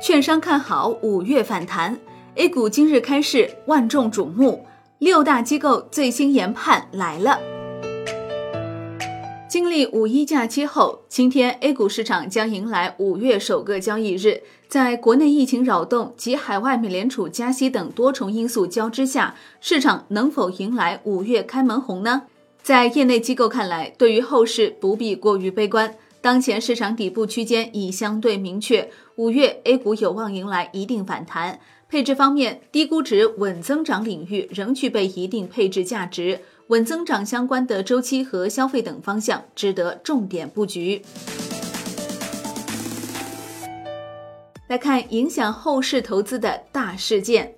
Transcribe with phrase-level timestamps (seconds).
[0.00, 1.98] 券商看好五月反弹
[2.36, 4.64] ，A 股今日开市万众瞩目，
[4.98, 7.38] 六大机构最新研判来了。
[9.46, 14.42] 经历五一假期后，今天 A 股市场将迎来五月首个交易日。
[14.68, 22.22] 在国内疫情扰动及海外美联储加息等多重因素交织下，市场能否迎来五月开门红呢？
[22.62, 25.94] 在业内机构看来，对于后市不必过于悲观。
[26.22, 31.58] 当前市场底部区间已相对明确，五月 A 股有望迎来一定反弹。
[31.88, 41.02] 配置方面，低估值稳增长领域仍具备一定配置价值，稳增长相关的周期和消费等方向值得重点布局。
[44.68, 47.54] 来看影响后市投资的大事件，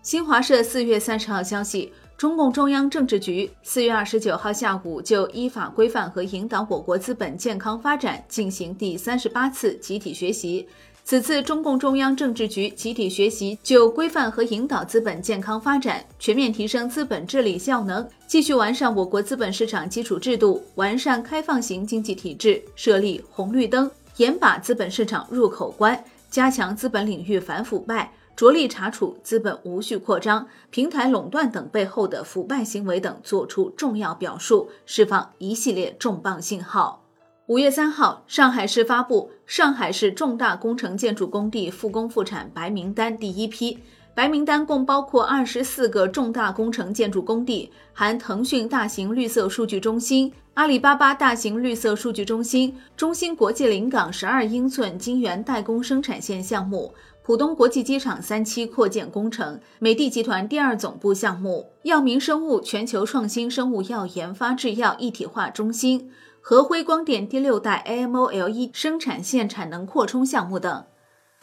[0.00, 1.92] 新华社四月三十号消息。
[2.16, 10.66] 中共中央政治局四月二十九号下午就依法规范和引导我国资本健康发展进行第三十八次集体学习。
[11.04, 28.10] 此次中共中央政治局集体学习就规范和引导资本健康发展，全面提升资本治理效能，继续完善我国资本市场基础制度，完善开放型经济体制，设立红绿灯，严把资本市场入口关，加强资本领域反腐败。
[28.36, 37.02] 着力查处资本无序扩张、平台垄断等背后的腐败行为等，作出重要表述，释放一系列重磅信号。
[37.46, 43.78] 五月三号，上海市发布上海市重大工程建筑工地复工复产白名单第一批，
[44.14, 56.92] 白名单共包括二十四个重大工程建筑工地，含腾讯大型绿色数据中心、阿里巴巴大型绿色数据中心、中芯国际临港十二英寸晶圆代工生产线项目。
[57.26, 66.08] 浦东国际机场三期扩建工程、美的集团第二总部项目、药明生物全球创新生物药研发制药一体化中心、
[66.40, 70.84] 和辉光电第六代 AMOLED 生产线产能扩充项目等。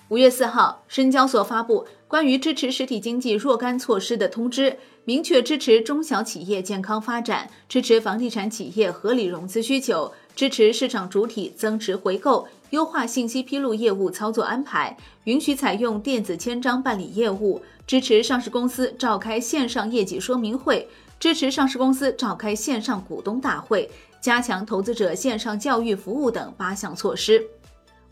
[0.08, 12.48] 五月四号，深交所发布关于支持实体经济若干措施的通知，明确支持中小企业健康发展，支持房地产企业合理融资需求，支持市场主体增持回购。
[12.74, 20.90] 优化信息披露业务操作安排，允许采用电子签章办理业务，支持上市公司召开线上业绩说明会，
[21.20, 23.88] 支持上市公司召开线上股东大会，
[24.20, 27.46] 加强投资者线上教育服务等八项措施。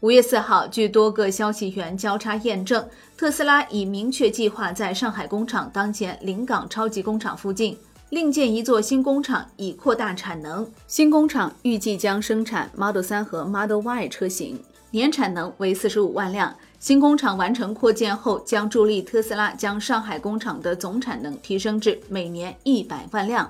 [0.01, 7.75] 五月四号，据多个消息源交叉验证，特斯拉已明确计划在上海工厂当前临港超级工厂附近。
[8.11, 10.69] 另建一座新工厂，以扩大产能。
[10.85, 14.61] 新工厂预计将生产 Model 3和 Model Y 车型，
[14.91, 16.53] 年产能为四十五万辆。
[16.77, 23.49] 新工厂完成扩建后，将助力特斯拉将上海工厂的总产能提升至每年一百万辆。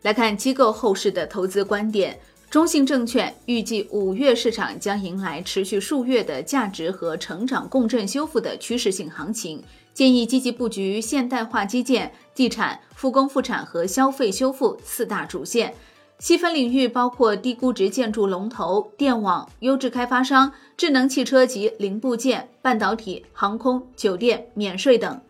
[0.00, 2.18] 来看机构后市的投资观点，
[2.48, 9.62] 中信证券预计五月市场将迎来持续数月的价值和成长共振修复的趋势性行情。
[9.92, 15.74] 建议积极布局现代化基建、地产、复工复产和消费修复四大主线。
[16.18, 25.20] 细分领域包括低估值建筑龙头、电网、优质开发商、智能汽车及零部件、半导体、航空、酒店、免税等。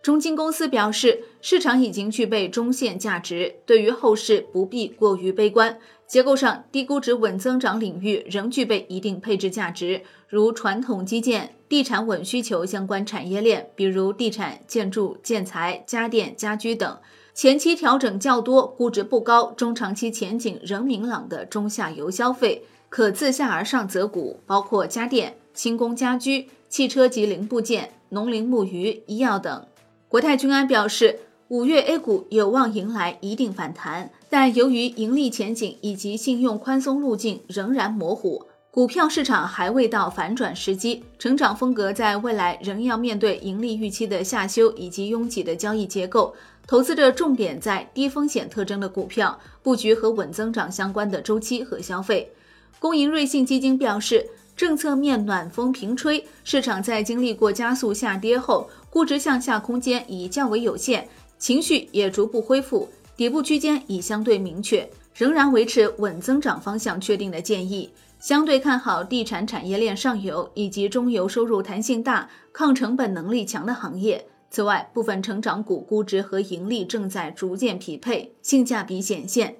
[0.00, 5.76] 中金公司表示，市场已经具备中线价值，对于后市不必过于悲观。
[6.06, 16.98] 结构上，低估值稳增长领域仍具备一定配置价值，如传统基建、地产稳需求相关产业链，比如地产、建筑、建材、家电、家居等。
[17.34, 29.66] 前期调整较多、估值不高、中长期前景仍明朗的中下游消费，可自下而上择股，包括家电、轻工家居、汽车及零部件、农林牧渔、医药等。
[30.08, 38.46] 国泰君安表示，五月 A 股有望迎来一定反弹，但由于盈利前景以及信用宽松路径仍然模糊，
[38.78, 46.32] 股票市场还未到反转时机，成长风格在未来仍要面对盈利预期的下修以及拥挤的交易结构。
[46.64, 52.30] 投资者重点在低风险特征的股票布局和稳增长相关的周期和消费。
[52.78, 54.24] 工银瑞信基金表示。
[54.56, 61.04] 政策面暖风频吹，市场在经历过加速下跌后，估值向下空间已较为有限，
[61.36, 67.88] 情绪也逐步恢复，底部区间已相对明确，仍然维持稳增长方向确定的建议，
[68.18, 74.26] 相对看好地产产业链上游以及中游收入弹性大、抗成本能力强的行业。
[74.50, 79.56] 此外，部分成长股估值和盈利正在逐渐匹配，性价比显现。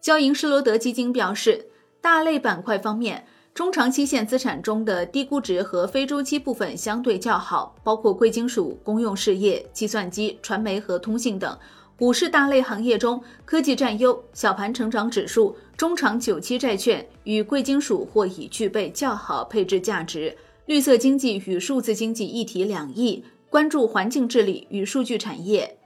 [0.00, 1.66] 交银施罗德基金表示，
[2.00, 3.26] 大类板块方面。
[3.54, 11.58] 中长期限资产中的低估值和非周期部分相对较好，包括贵金属、公用事业、计算机、传媒和通信等。
[11.98, 20.36] 股市大类行业中，科技占优，小盘成长指数、中长久期债券与贵金属或已具备较好配置价值。
[20.66, 25.76] 绿色经济与数字经济一体两翼，关注环境治理与数据产业。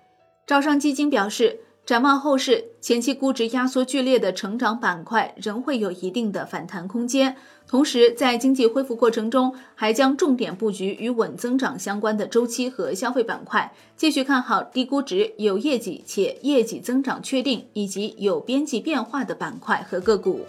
[0.46, 1.60] 招商基金表示。
[1.86, 7.34] 展望后市，前期估值压缩剧烈的成长板块仍会有一定的反弹空间。
[7.66, 20.46] 同时，在经济恢复过程中，还将重点布局与稳增长相关的周期和消费板块，继续看好低估值、有业绩且业绩增长确定以及有边际变化的板块和个股。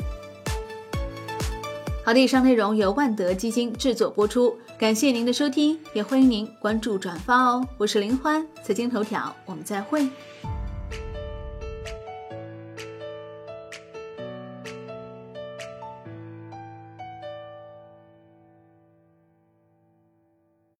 [2.06, 7.68] 好的，以上内容由万德基金制作播出，感谢您的收听，也欢迎您关注转发哦。
[7.80, 10.08] 我是林欢，财经头条，我们再会。